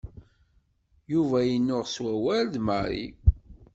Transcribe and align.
Yuba 1.11 1.39
yennuɣ 1.49 1.83
s 1.93 1.95
wawal 2.03 2.45
d 2.53 2.55
Mary. 2.67 3.05